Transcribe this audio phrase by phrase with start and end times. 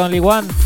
[0.00, 0.59] Don One.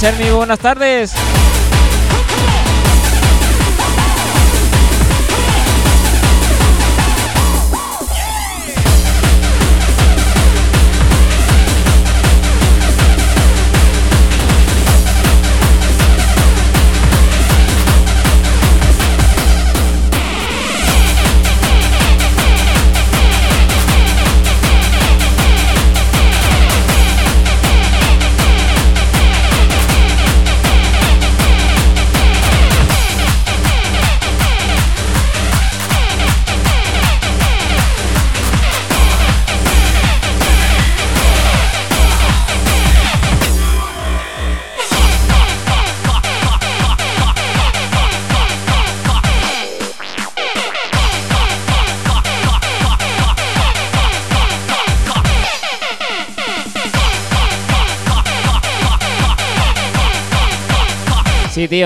[0.00, 1.12] Cherny, buenas tardes.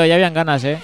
[0.04, 0.78] Ya habían ganas, ¿eh?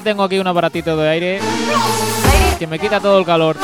[0.00, 1.40] Tengo aquí un aparatito de aire
[2.58, 3.56] que me quita todo el calor.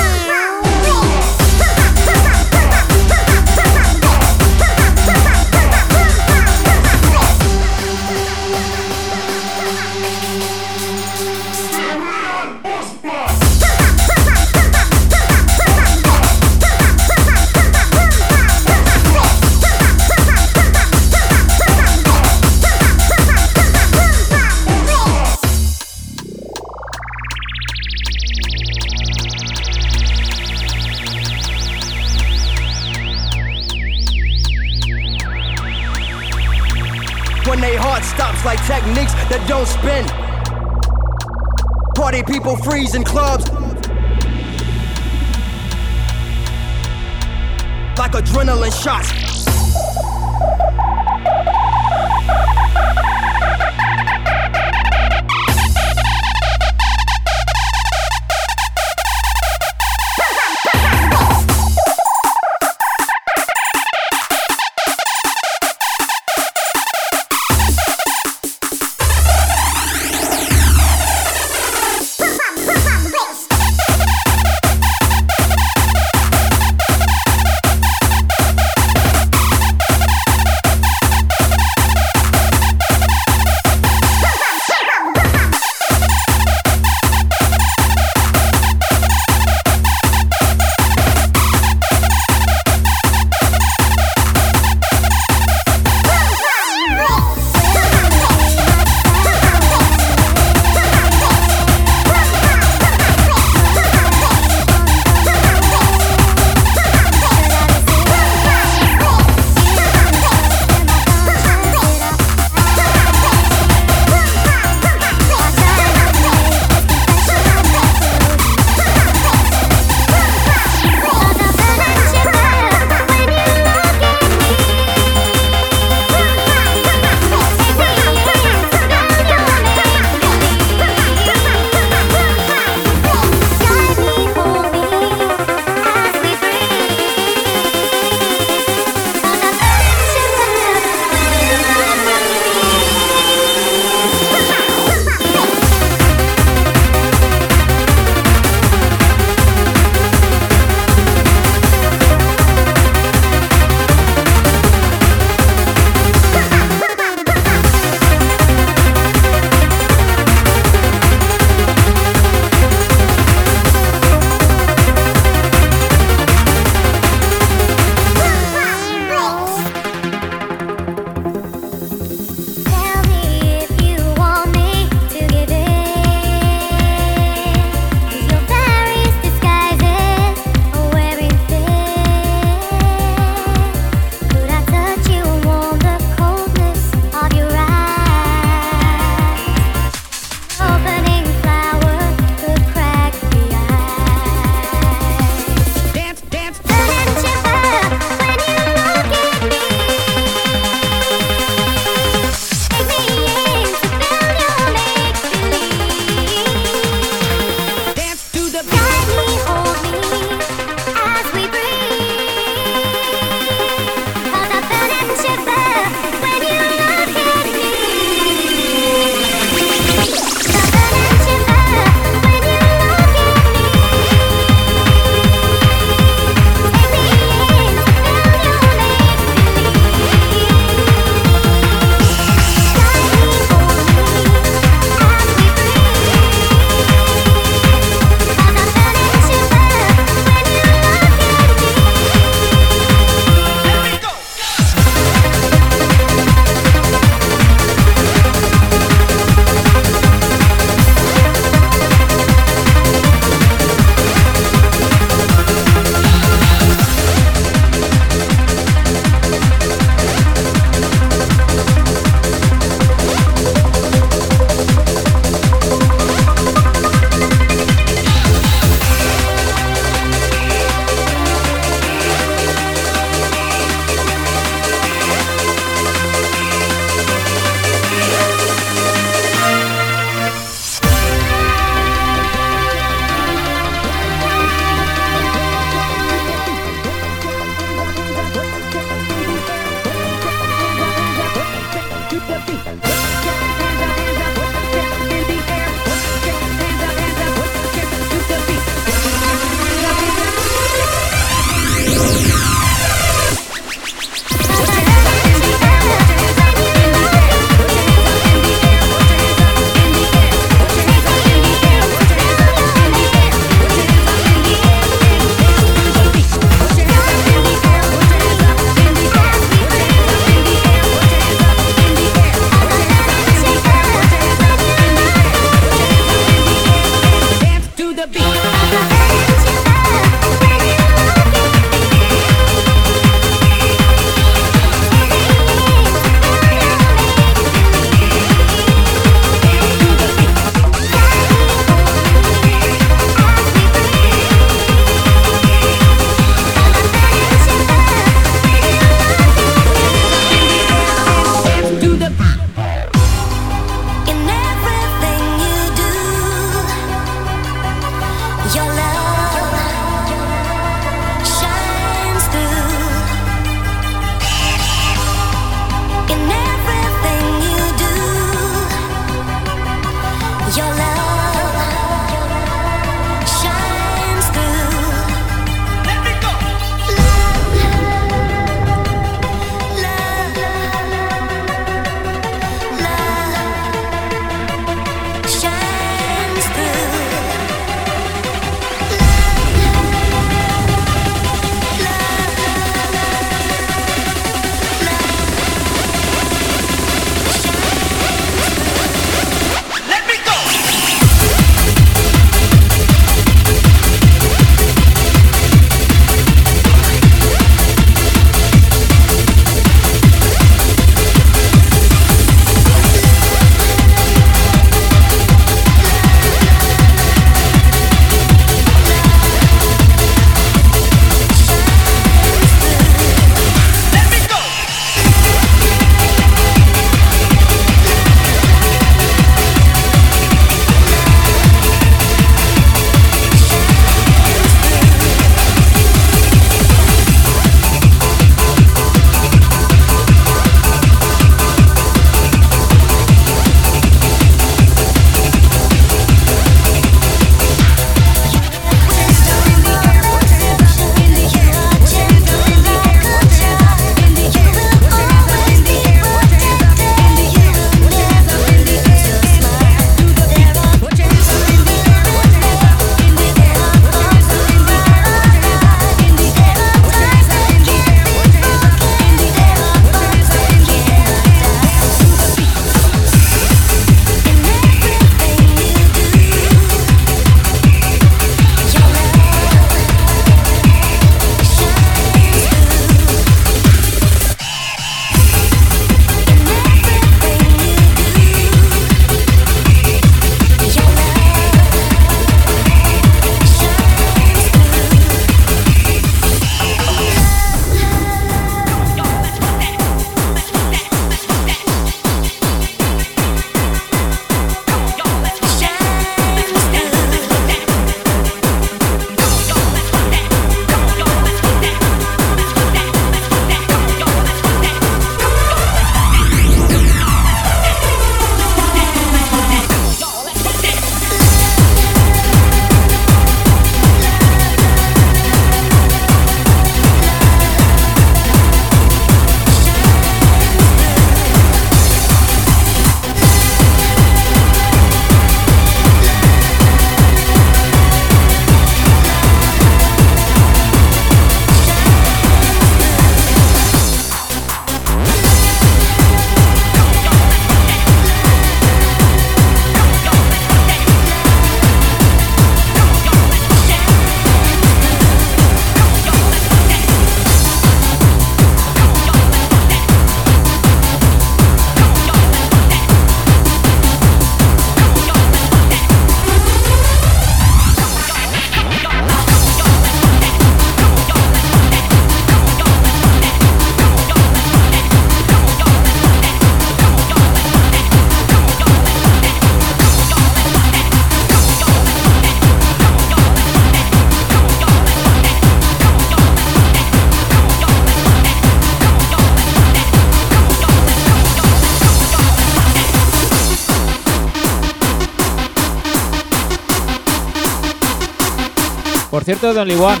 [599.26, 600.00] Cierto, Don One,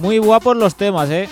[0.00, 1.28] muy guapos los temas, ¿eh?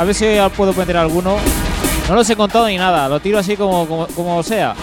[0.00, 0.24] A ver si
[0.56, 1.36] puedo meter alguno.
[2.08, 4.74] No los he contado ni nada, lo tiro así como, como, como sea.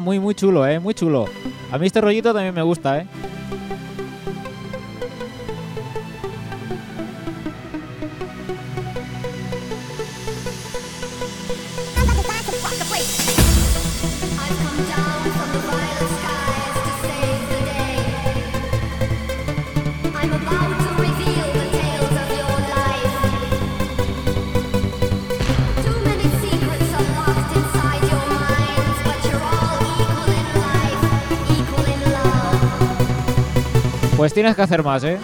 [0.00, 0.78] muy, muy chulo, ¿eh?
[0.78, 1.26] Muy chulo.
[1.72, 3.06] A mí este rollito también me gusta, ¿eh?
[34.38, 35.18] tienes que hacer más, ¿eh?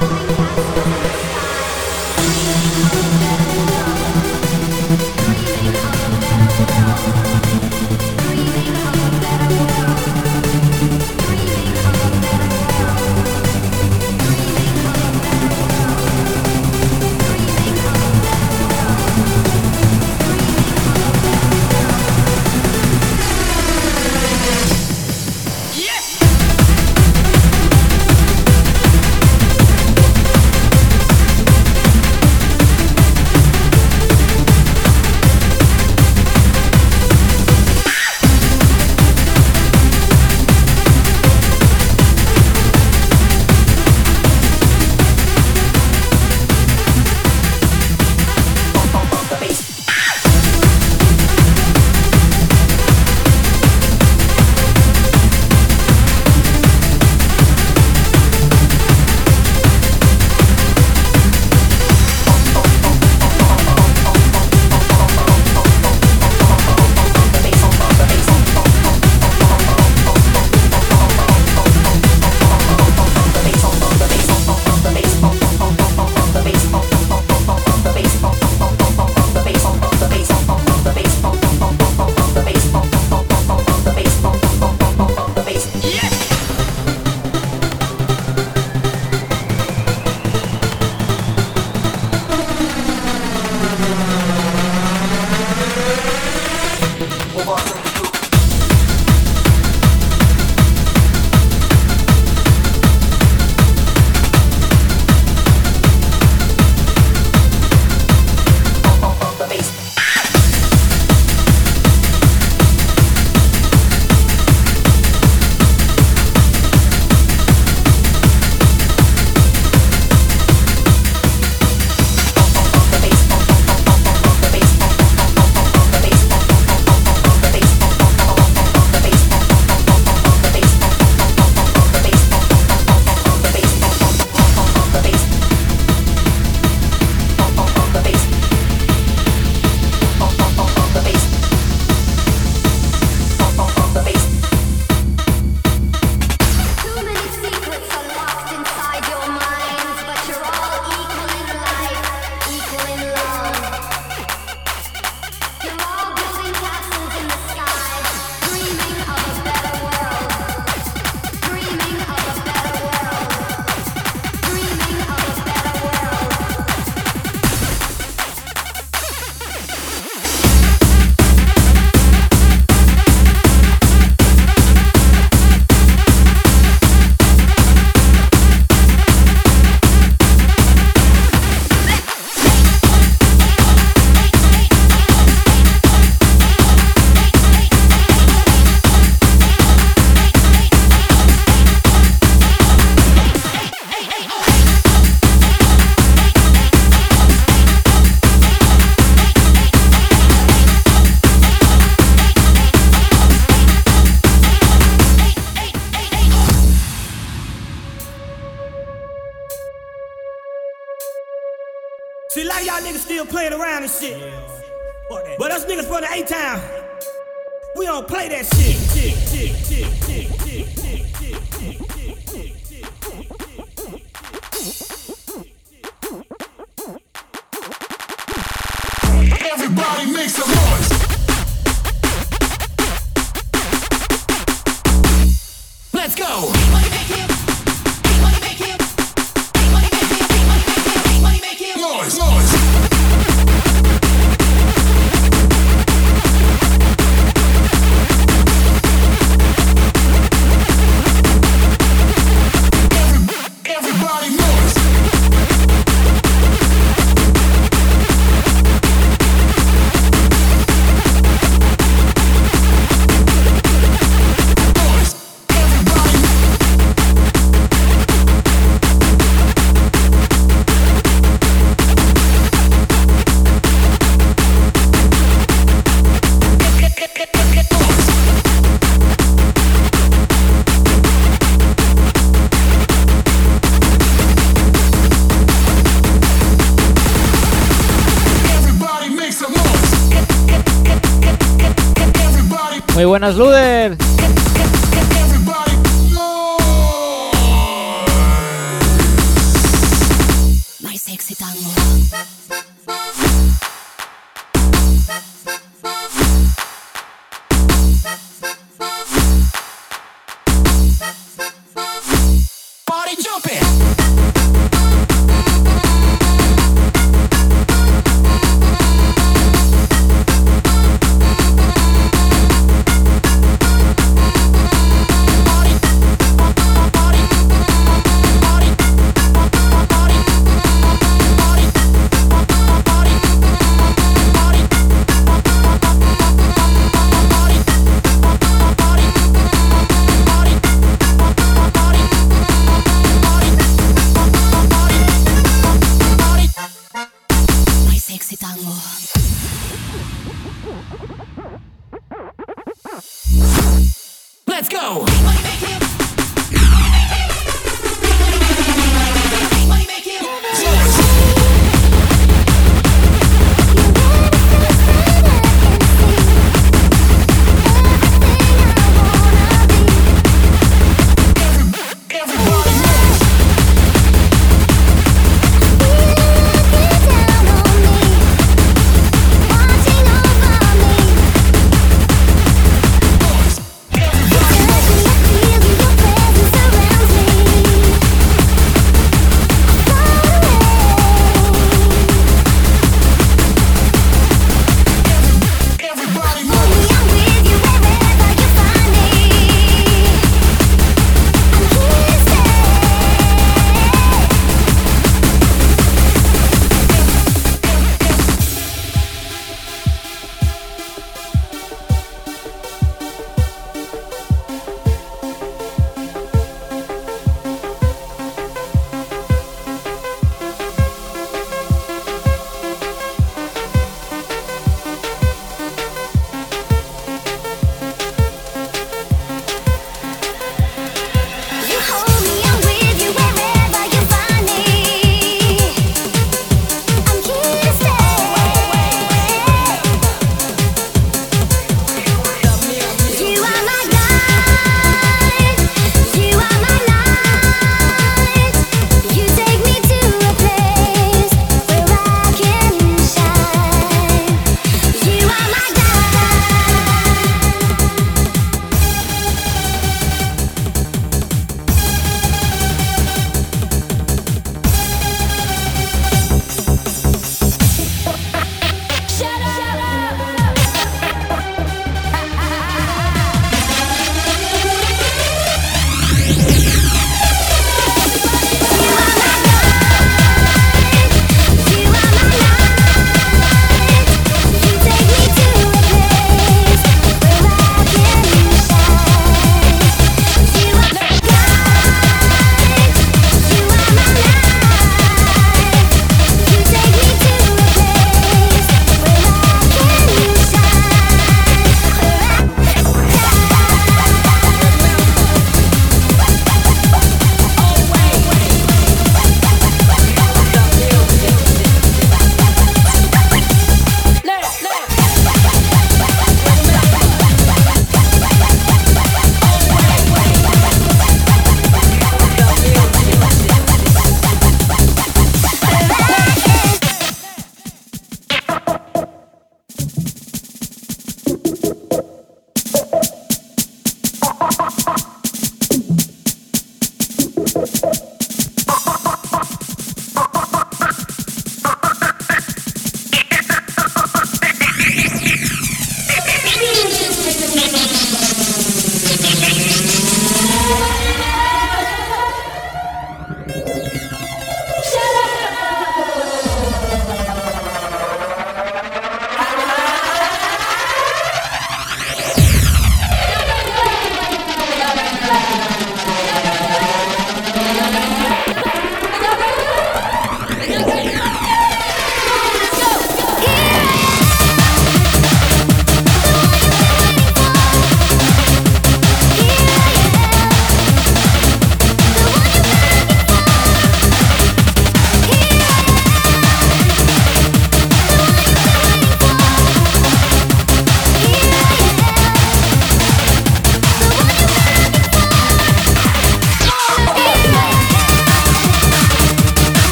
[293.36, 293.48] Muy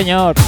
[0.00, 0.39] señor.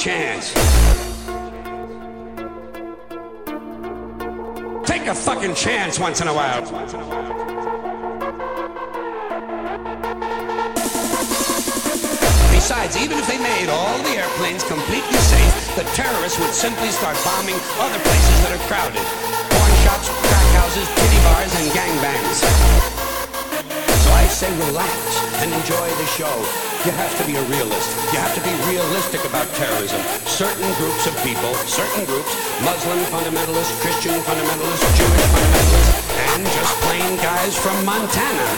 [0.00, 0.54] Chance.
[4.88, 6.62] Take a fucking chance once in a while.
[12.50, 17.18] Besides, even if they made all the airplanes completely safe, the terrorists would simply start
[17.22, 19.04] bombing other places that are crowded.
[19.52, 22.99] Pawn shops, crack houses, kitty bars, and gangbangs.
[24.40, 26.32] Say relax and enjoy the show.
[26.88, 27.92] You have to be a realist.
[28.08, 30.00] You have to be realistic about terrorism.
[30.24, 32.32] Certain groups of people, certain groups,
[32.64, 35.92] Muslim fundamentalists, Christian fundamentalists, Jewish fundamentalists,
[36.32, 38.48] and just plain guys from Montana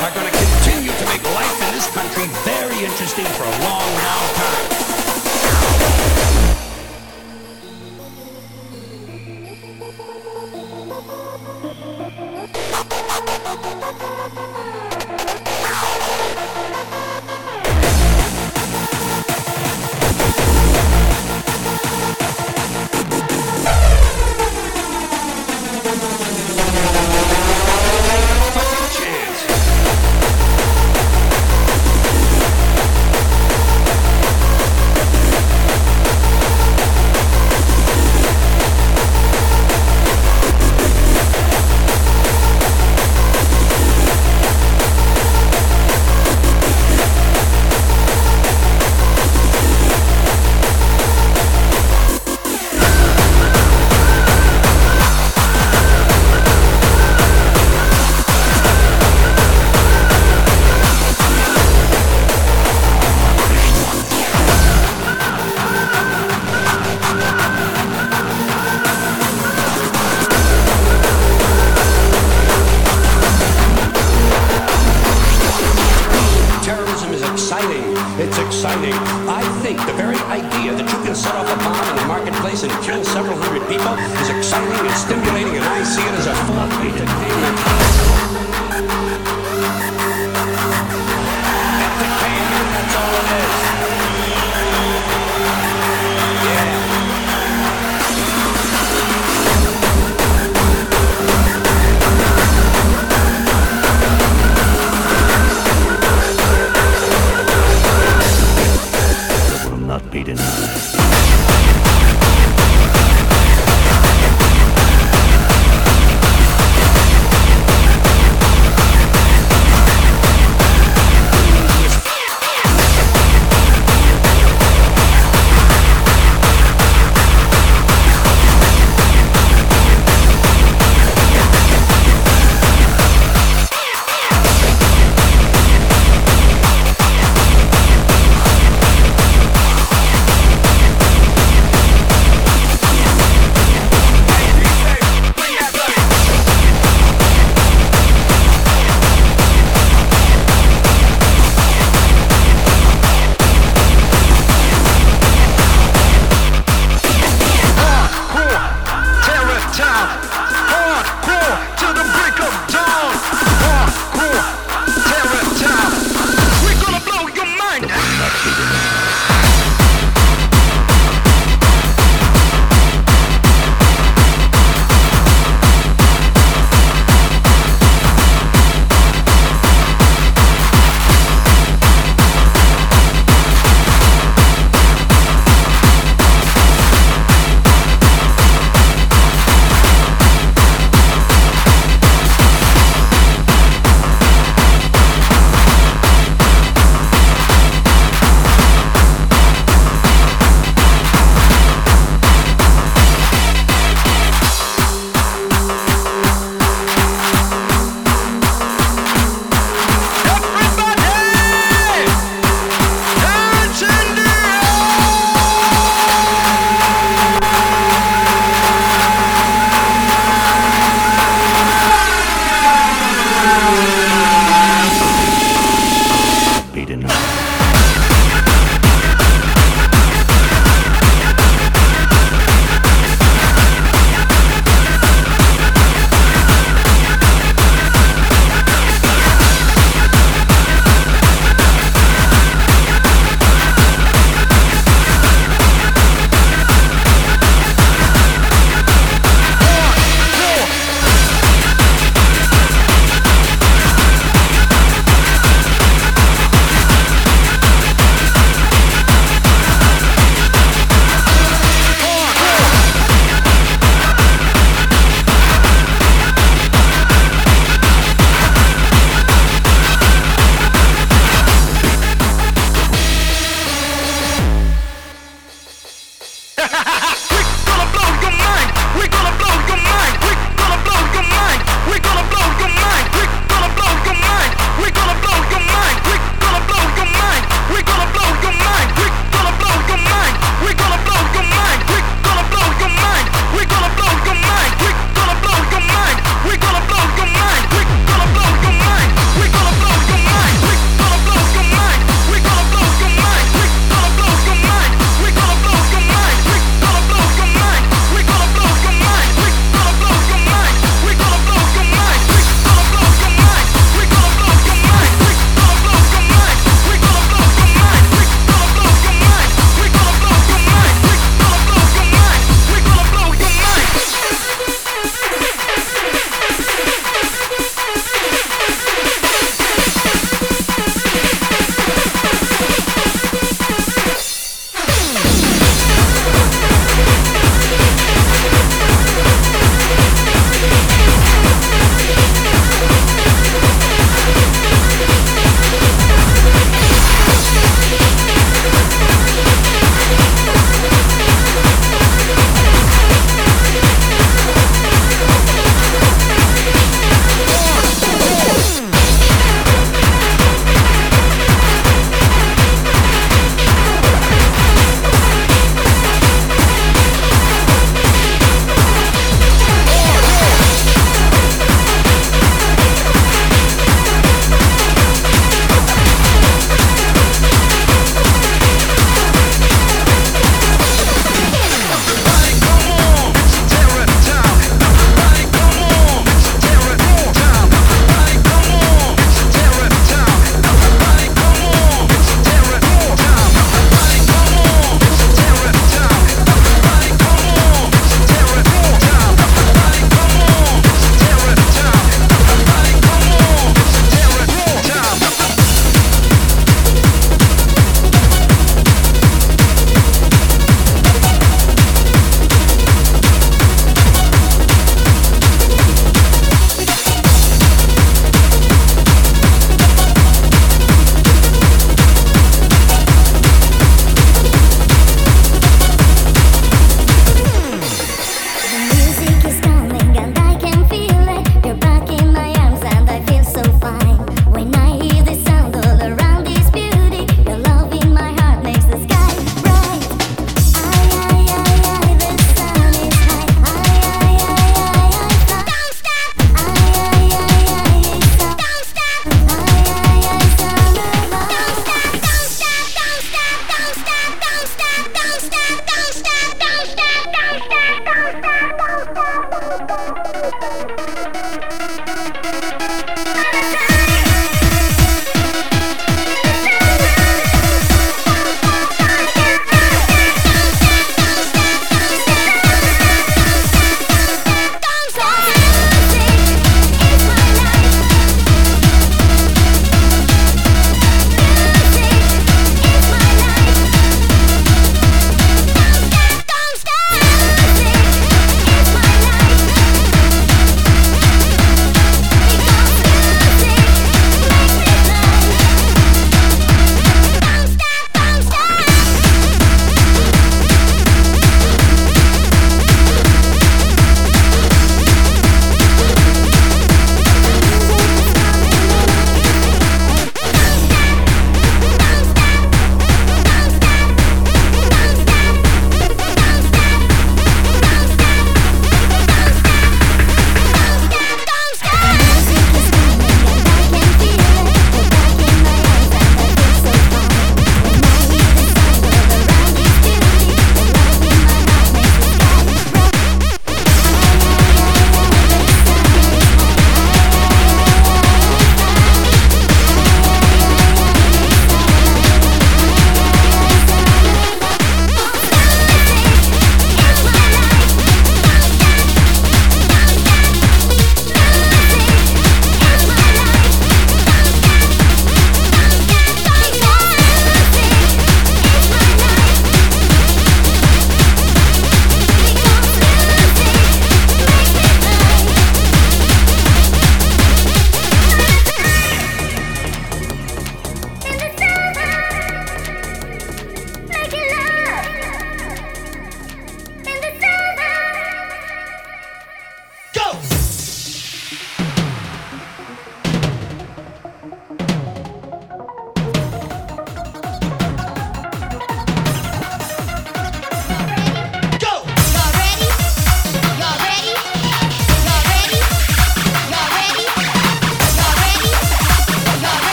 [0.00, 3.84] are going to continue to make life in this country very interesting for a long,
[4.00, 4.96] long time.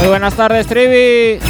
[0.00, 1.49] Muy buenas tardes, Trivi.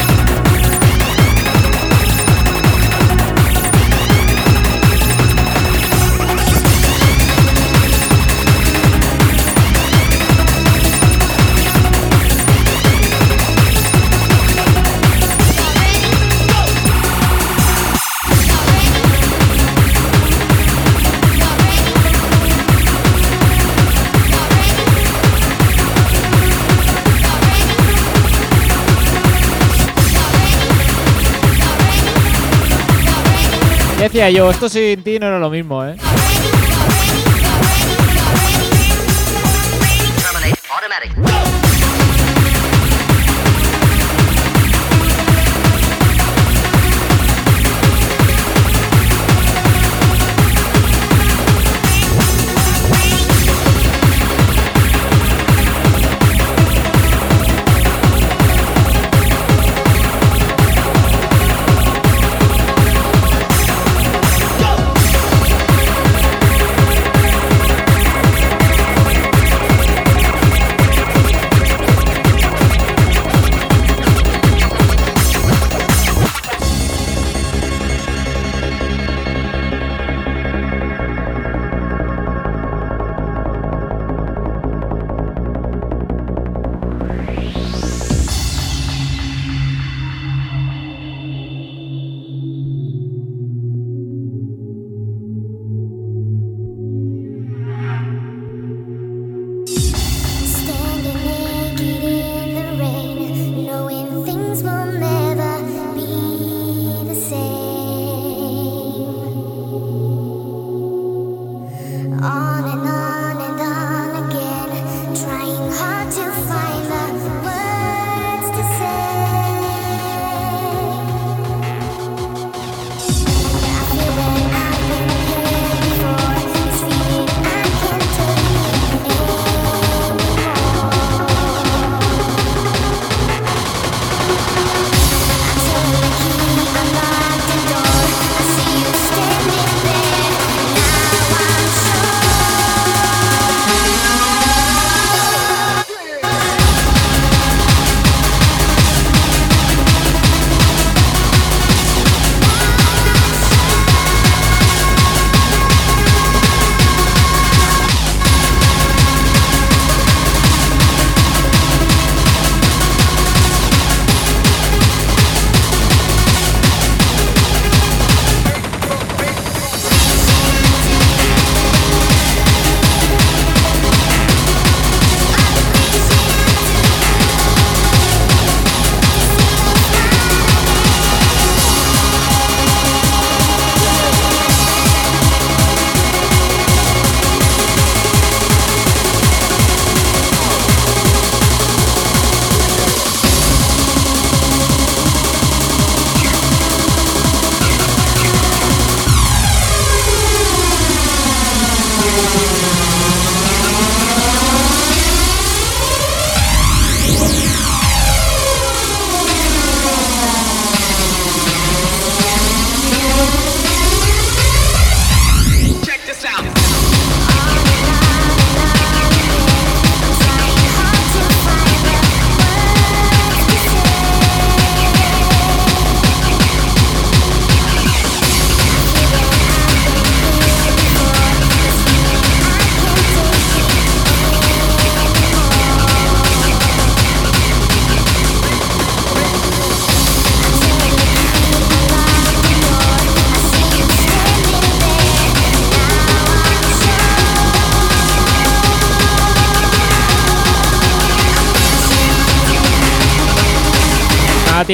[34.04, 35.96] decía yo, esto sin ti no era lo mismo, ¿eh?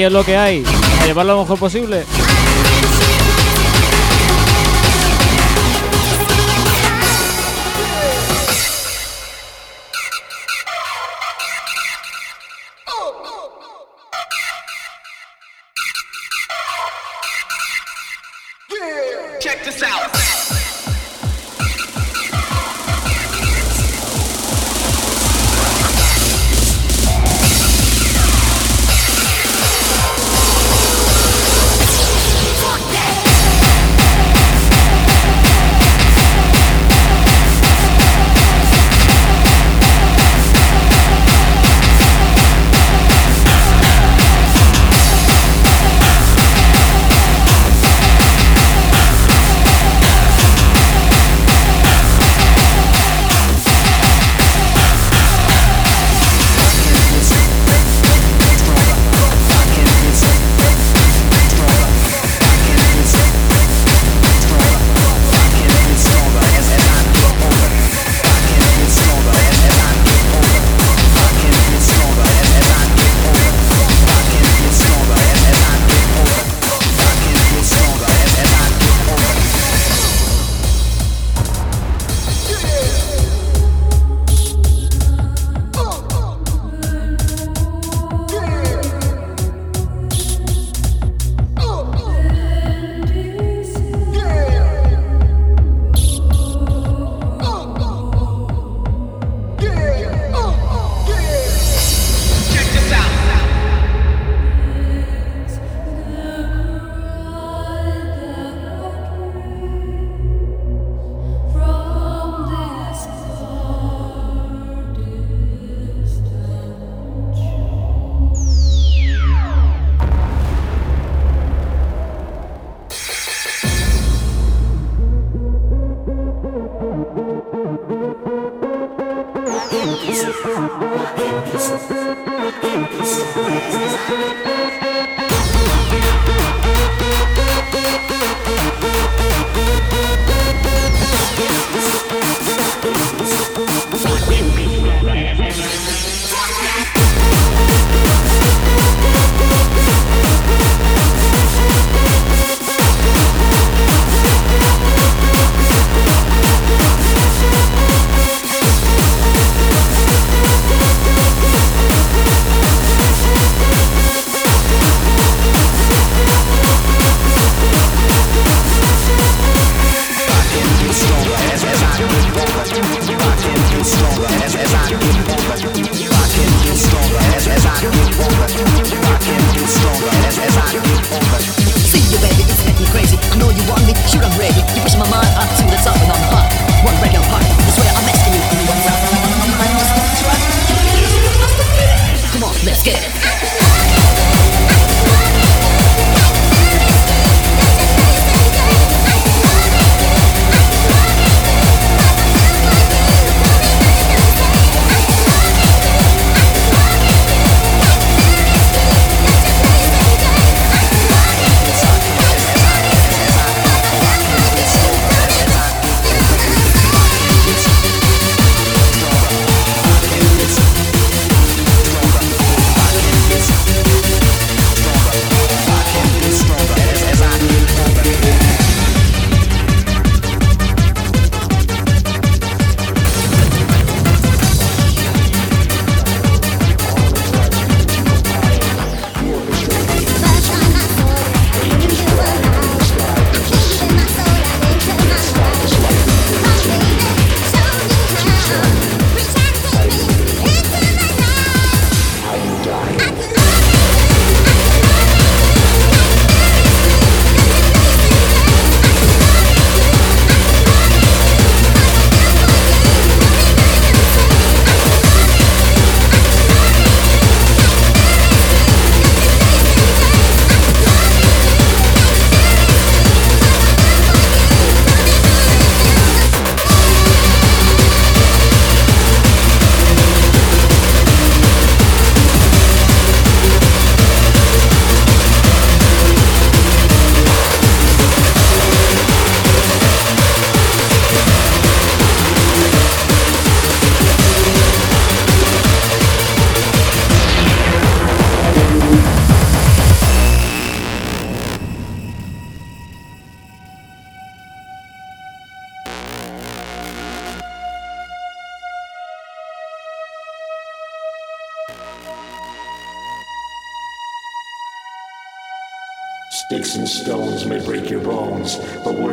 [0.03, 0.63] es lo que hay.
[1.01, 2.03] A llevarlo lo mejor posible.
[19.39, 20.66] Check this out.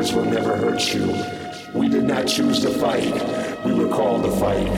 [0.05, 1.06] Words will never hurt you.
[1.72, 3.14] We did not choose to fight,
[3.64, 4.68] we were called to fight.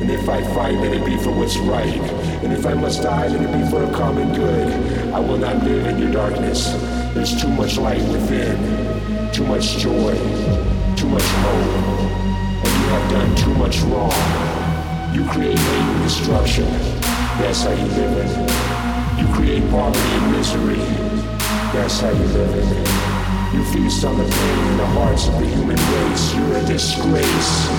[0.00, 2.00] And if I fight, let it be for what's right.
[2.42, 4.72] And if I must die, let it be for a common good.
[5.12, 6.72] I will not live in your darkness.
[7.12, 8.56] There's too much light within,
[9.32, 10.14] too much joy,
[10.96, 12.64] too much hope.
[12.64, 14.12] And you have done too much wrong.
[15.14, 16.66] You create hate and destruction.
[17.38, 19.20] That's how you live it.
[19.20, 20.84] You create poverty and misery.
[21.74, 23.33] That's how you live it.
[23.54, 26.34] You feast on the pain in the hearts of the human race.
[26.34, 27.70] You're a disgrace.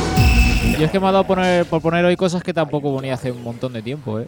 [0.79, 3.29] Yo es que me ha dado poner, por poner hoy cosas que tampoco ponía hace
[3.29, 4.27] un montón de tiempo, ¿eh?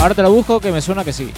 [0.00, 1.30] Ahora te lo busco que me suena que sí.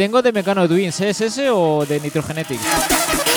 [0.00, 3.29] tengo de Mecano Twins, ¿es ese o de Nitrogenetics?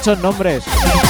[0.00, 1.09] muchos nombres.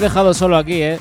[0.00, 0.98] dejado solo aquí, ¿eh?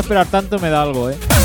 [0.00, 1.35] esperar tanto me da algo, eh.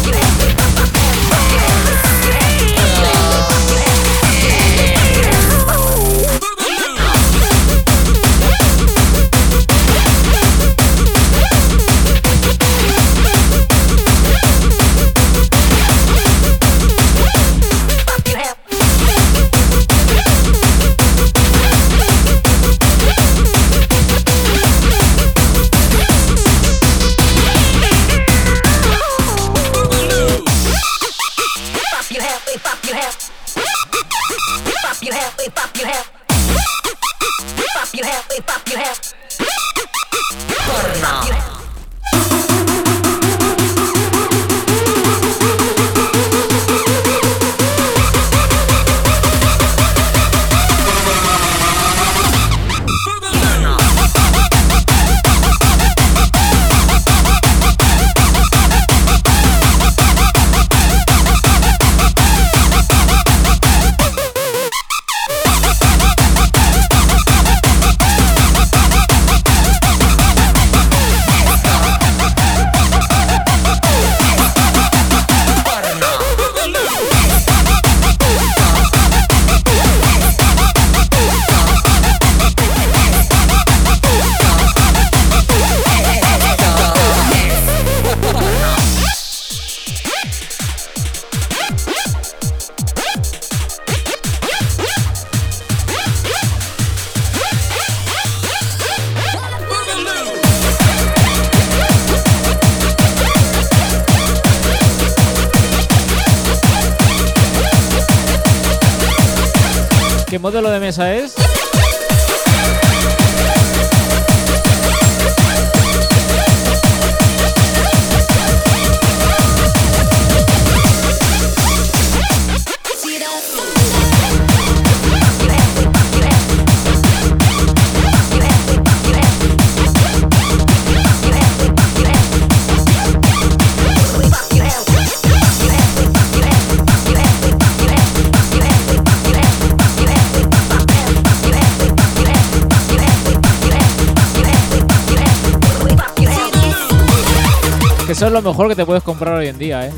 [148.41, 149.93] Mejor que te puedes comprar hoy en día, ¿eh?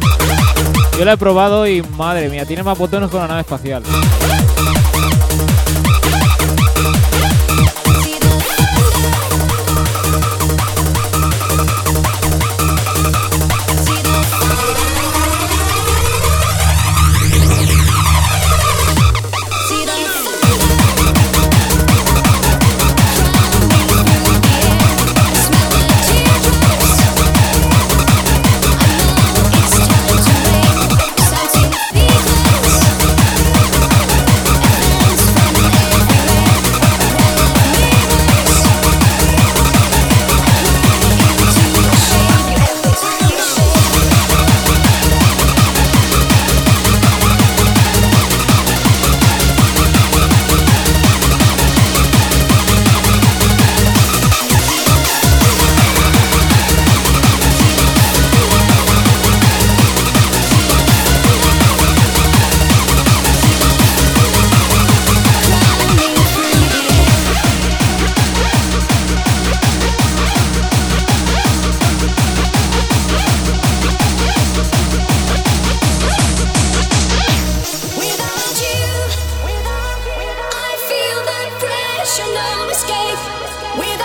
[0.97, 3.83] Yo la he probado y madre mía, tiene más botones que una nave espacial.
[83.75, 84.02] We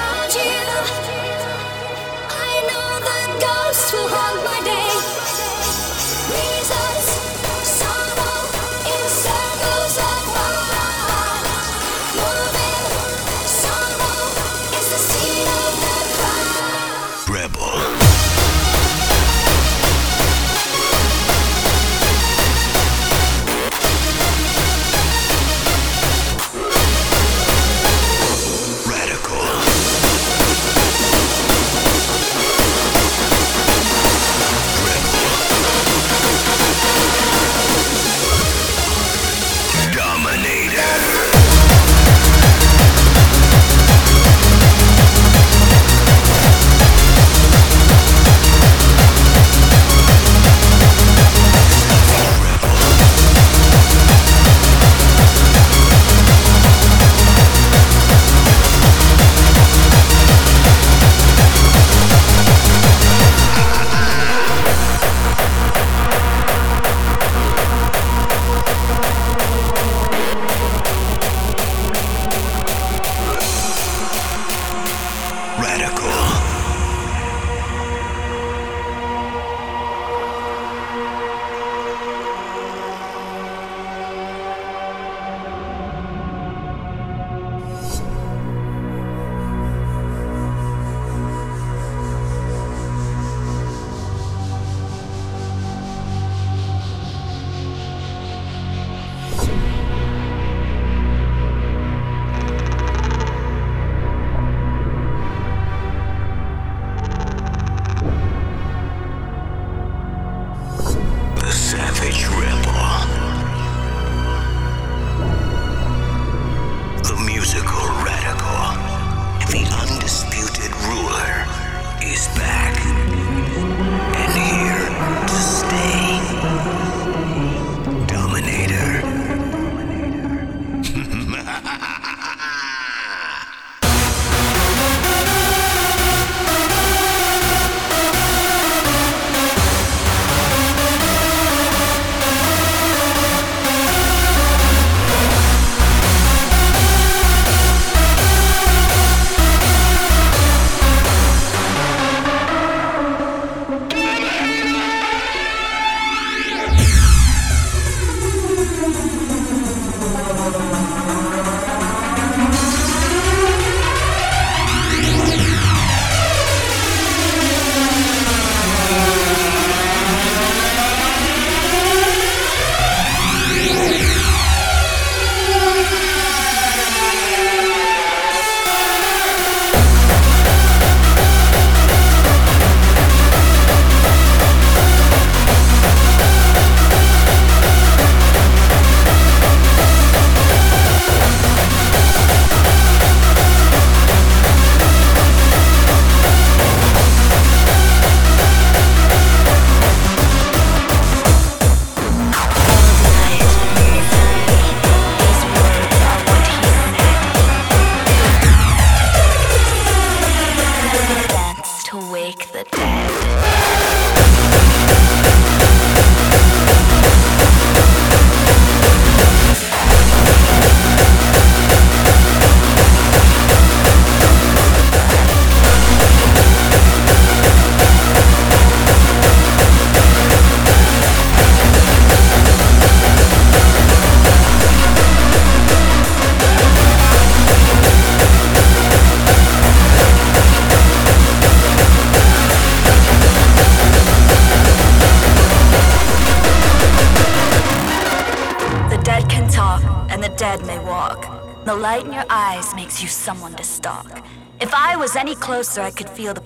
[255.68, 256.37] so I could feel the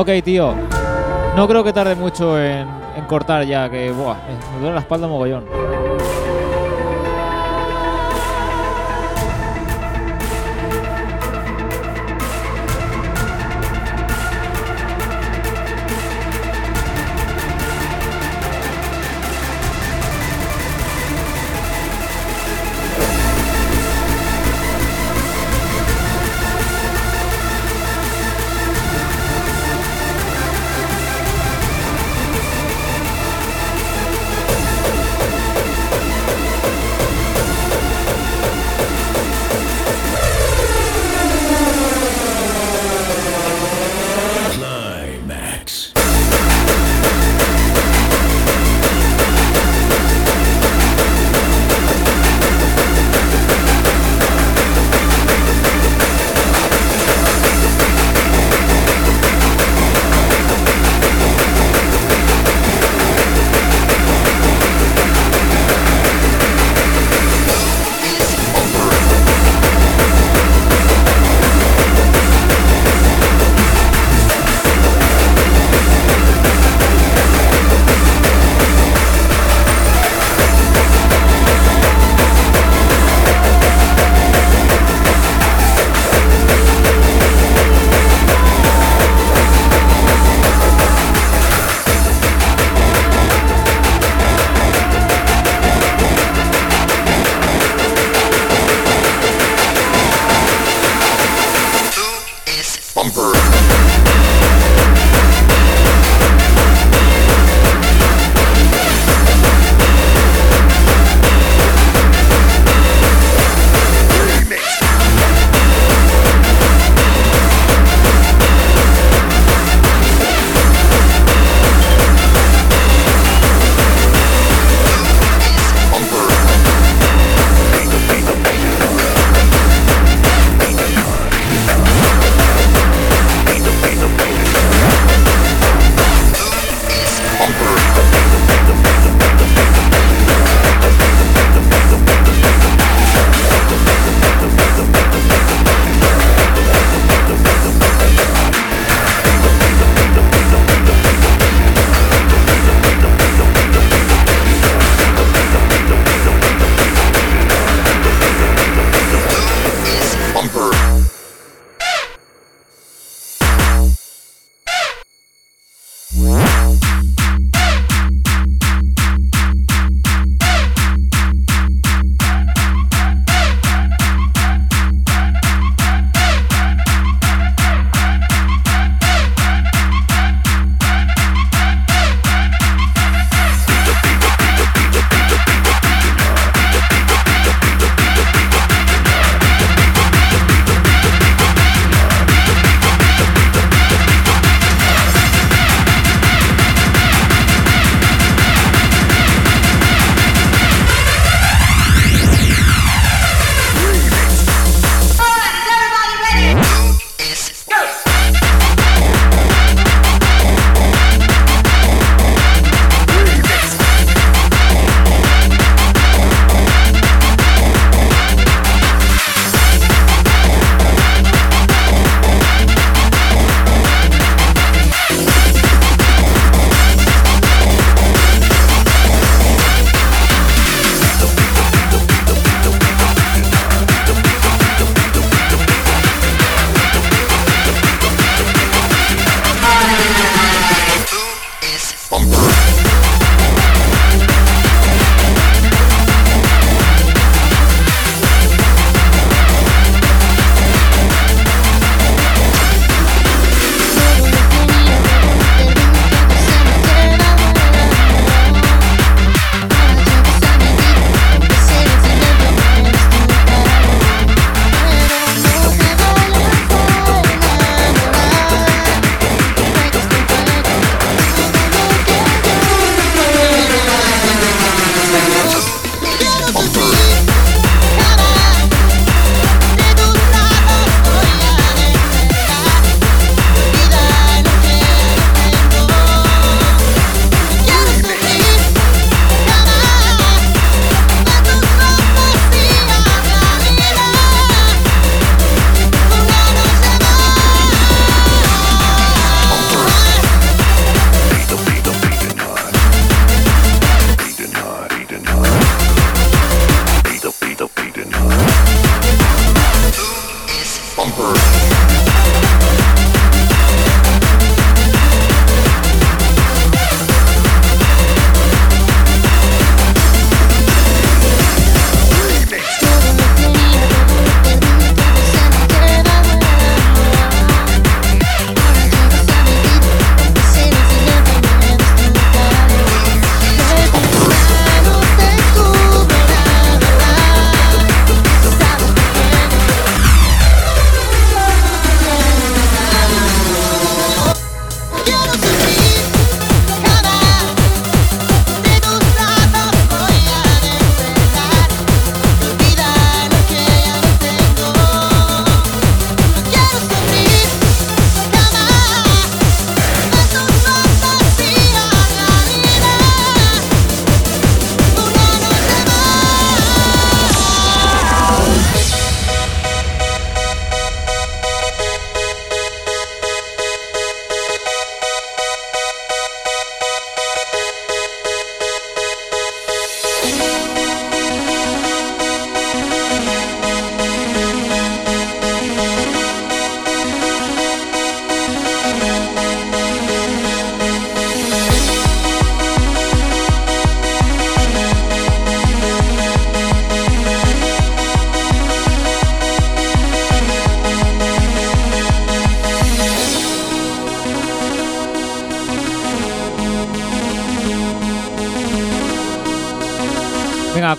[0.00, 0.54] Ok, tío.
[1.36, 2.66] No creo que tarde mucho en,
[3.06, 4.16] cortar ya, que buah,
[4.54, 5.44] me duele la espalda mogollón.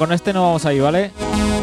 [0.02, 1.12] Con este no vamos ahí, ¿vale?
[1.20, 1.61] Nada,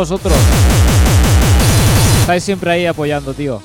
[0.00, 0.32] vosotros.
[2.22, 3.60] Estáis siempre ahí apoyando, tío.